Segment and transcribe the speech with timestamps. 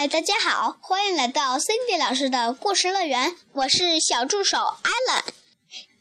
[0.00, 5.24] 嗨，大家好，欢迎来到 Cindy 老师的故事乐园，我是小助手 Allen。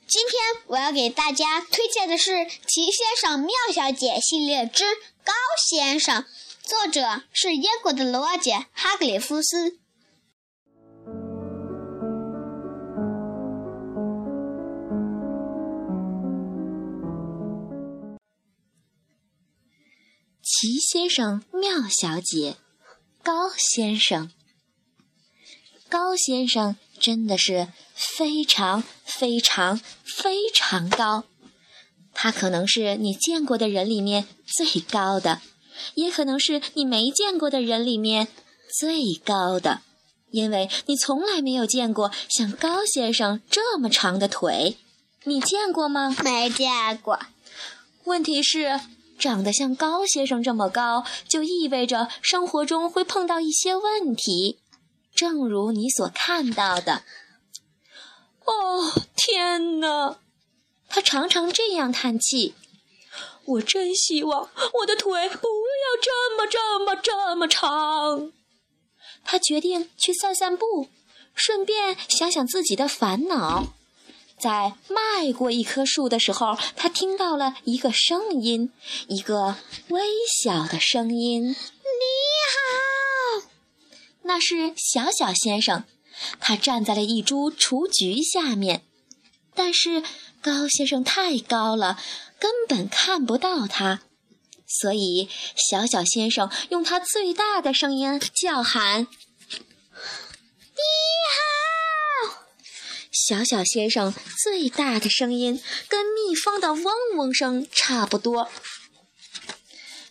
[0.07, 2.31] 今天我要给大家推荐的是
[2.65, 4.85] 《齐先生妙小姐》系列之
[5.25, 5.33] 《高
[5.69, 6.23] 先生》，
[6.63, 9.77] 作者是英国的罗杰·哈格里夫斯。
[20.41, 22.55] 齐先生、妙小姐、
[23.31, 24.31] 高先生，
[25.87, 31.25] 高先生真的是非常非常非常高。
[32.11, 35.43] 他可能是你见过的人里面最高的，
[35.93, 38.29] 也可能是你没见过的人里面
[38.79, 39.81] 最高的，
[40.31, 44.77] 因为你从来没有见过像高先生这么长的腿。
[45.25, 46.15] 你见过吗？
[46.23, 47.19] 没见过。
[48.05, 48.79] 问题是。
[49.19, 54.59] 长得像高先生这么高，就意味着生活中会碰到一些问题，
[55.13, 57.03] 正如你所看到的。
[58.45, 60.17] 哦，天哪！
[60.87, 62.55] 他常常这样叹气。
[63.45, 68.31] 我真希望我的腿不要这么、这么、这么长。
[69.23, 70.87] 他决定去散散步，
[71.35, 73.73] 顺便想想自己的烦恼。
[74.39, 78.71] 在迈过一棵树的时候，他听到了一个声音，
[79.07, 79.57] 一个
[79.89, 80.01] 微
[80.41, 81.55] 小的声音：“你
[83.43, 83.49] 好。”
[84.23, 85.83] 那是小小先生，
[86.39, 88.83] 他站在了一株雏菊下面，
[89.53, 90.03] 但是
[90.41, 91.99] 高先生太高了，
[92.39, 94.01] 根本看不到他，
[94.65, 99.01] 所以小小先生用他最大的声音叫喊
[99.51, 101.58] ：“你好。”
[103.27, 106.85] 小小先生最大的声音跟蜜蜂的嗡
[107.17, 108.49] 嗡声差不多。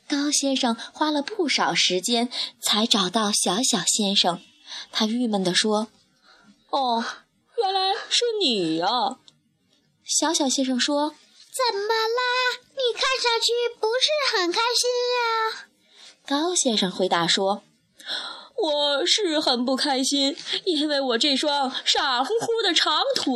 [0.06, 4.42] 高先生花了不少时间才找到小小先生，
[4.92, 5.88] 他郁闷地说
[6.68, 7.02] ：“哦，
[7.56, 8.86] 原来是你呀！”
[10.04, 11.14] 小小先生说
[11.50, 12.60] ：“怎么啦？
[12.72, 15.68] 你看上去不是很开心呀？”
[16.28, 17.62] 高先生回答说。
[18.62, 23.32] 我是很不开心，因为我这双傻乎乎的长腿。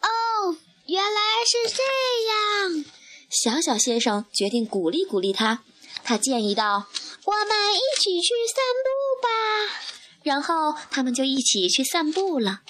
[0.00, 1.82] 哦，原来是这
[2.28, 2.84] 样。
[3.30, 5.62] 小小先生决定鼓励鼓励他，
[6.02, 6.86] 他建议道
[7.24, 9.28] ：“我们一起去散步吧。”
[10.22, 12.60] 然后他们就一起去散步了。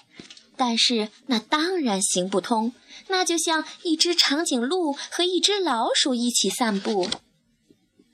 [0.56, 2.72] 但是那当然行不通，
[3.08, 7.08] 那就像一只长颈鹿和一只老鼠一起散步。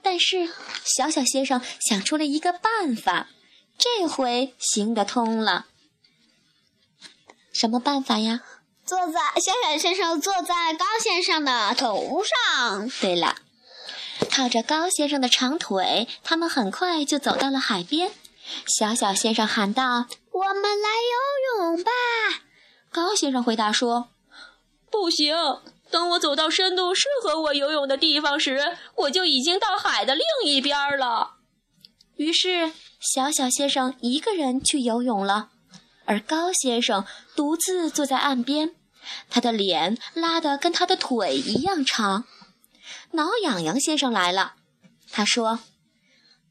[0.02, 0.48] 但是，
[0.84, 3.28] 小小先生想出了一个办法，
[3.78, 5.66] 这回行得通了。
[7.52, 8.42] 什么办法呀？
[8.86, 12.88] 坐在小小先生坐在高先生的头上。
[13.00, 13.36] 对了，
[14.30, 18.10] 靠着高先生的长腿，他们很快就走到了海边。
[18.66, 20.88] 小小先生喊道：“我们来
[21.58, 21.90] 游泳吧！”
[22.90, 24.08] 高先生回答说
[24.90, 25.36] ：“不行。”
[25.90, 31.38] 等我走到深度适合我游泳的地方时，我就已经到海的另一边了。
[32.16, 35.50] 于是，小小先生一个人去游泳了，
[36.04, 38.74] 而高先生独自坐在岸边，
[39.28, 42.24] 他的脸拉得跟他的腿一样长。
[43.12, 44.54] 挠痒痒先生来了，
[45.10, 45.58] 他说：“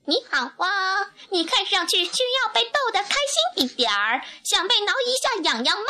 [0.06, 3.16] 你好啊，你看上去需要被逗得开
[3.56, 5.86] 心一点儿，想被挠一下痒痒吗？”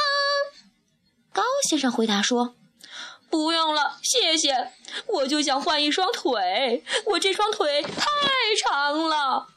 [1.34, 2.56] 高先生回答说。
[3.29, 4.72] 不用了，谢谢。
[5.07, 7.91] 我就想换一双腿，我这双腿太
[8.63, 9.47] 长了。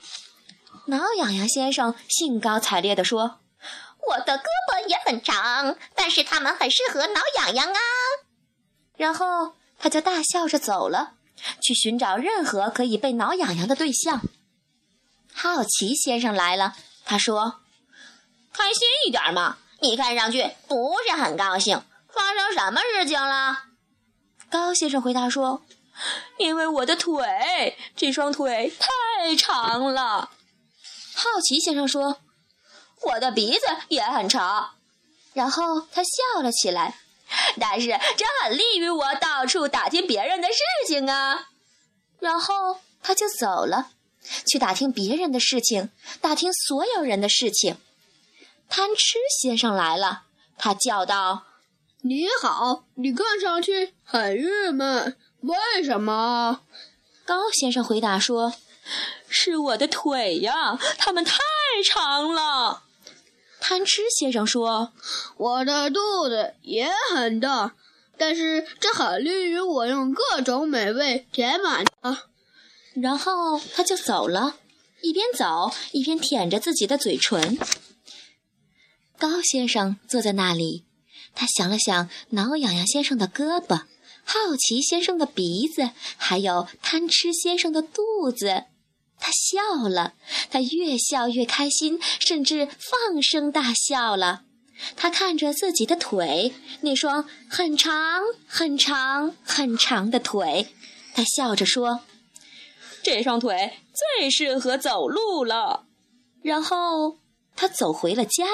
[0.87, 3.41] 挠痒痒先生兴高采烈地说
[4.09, 7.81] ：“我的胳膊也很长，但是它们很适合挠痒痒啊。”
[8.97, 11.15] 然后他就大笑着走了，
[11.63, 14.21] 去寻找任何可以被挠痒痒的对象。
[15.33, 16.75] 好奇先生来了，
[17.05, 17.61] 他说
[18.53, 21.83] ：“开心一点嘛，你看上去不是很高兴。”
[22.15, 23.65] 发生什么事情了？
[24.51, 25.63] 高先生回答说
[26.39, 30.31] ：“因为我的腿，这双腿太长了。”
[31.15, 32.21] 好奇先生说
[33.03, 34.75] ：“我的鼻子也很长。”
[35.33, 36.99] 然后他笑了起来。
[37.59, 41.49] 但是这很利于我到处打听别人的事情啊。
[42.19, 43.91] 然后他就走了，
[44.47, 47.79] 去打听别人的事情，打听所有人的事情。
[48.69, 50.25] 贪吃先生来了，
[50.59, 51.45] 他叫道。
[52.05, 56.63] 你好，你看上去很郁闷，为什么？
[57.25, 58.55] 高先生回答说
[59.29, 61.39] ：“是我的腿呀，它们太
[61.85, 62.83] 长了。”
[63.61, 64.93] 贪吃先生说
[65.39, 67.77] ：“我的肚子也很大，
[68.19, 72.25] 但是这很利于我用各种美味填满它。”
[73.01, 74.57] 然后他就走了。
[75.03, 77.57] 一边走一边舔着自己的嘴唇。
[79.17, 80.85] 高先生坐在那里，
[81.35, 83.83] 他想了想，挠痒痒先生的胳膊，
[84.25, 88.65] 好奇先生的鼻子，还有贪吃先生的肚子。
[89.19, 90.15] 他笑了，
[90.51, 94.43] 他越笑越开心，甚至放声大笑了。
[94.97, 100.75] 他看着自己的腿，那双很长、很长、很长的腿，
[101.15, 102.01] 他笑着说
[103.05, 103.79] ：“这双腿
[104.19, 105.87] 最适合走路了。”
[106.43, 107.19] 然后
[107.55, 108.47] 他走回了家，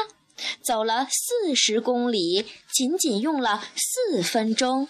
[0.62, 4.88] 走了四十公里，仅仅用了四分钟。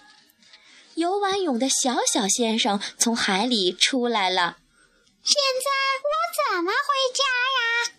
[0.95, 4.57] 游完泳的小小先生从海里出来了。
[5.23, 5.69] 现在
[6.03, 6.09] 我
[6.57, 6.77] 怎么回
[7.13, 7.23] 家
[7.57, 7.93] 呀？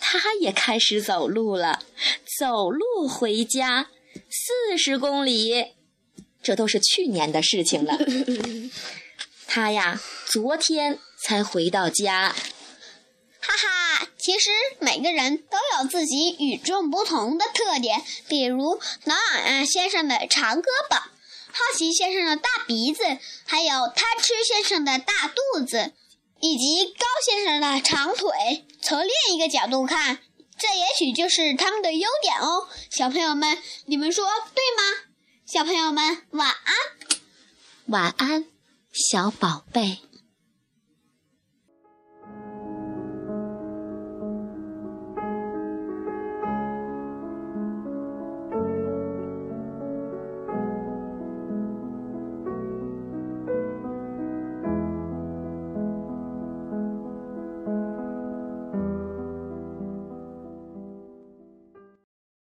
[0.00, 1.82] 他也开始走路了，
[2.38, 3.88] 走路回家，
[4.28, 5.74] 四十公里，
[6.42, 7.96] 这都是去年的事情了。
[9.46, 12.34] 他呀，昨天才回到家。
[13.40, 13.79] 哈哈，
[14.22, 23.02] 其实每个人都有自己与众不同的特点，比如挠痒痒先生的长胳膊，好奇先生的大鼻子，
[23.44, 25.92] 还有贪吃先生的大肚子。
[26.42, 30.20] 以及高先生的长腿，从另一个角度看，
[30.58, 32.66] 这也许就是他们的优点哦。
[32.90, 34.24] 小朋友们，你们说
[34.54, 35.04] 对吗？
[35.44, 36.74] 小朋友们，晚安，
[37.88, 38.46] 晚安，
[38.90, 39.98] 小宝贝。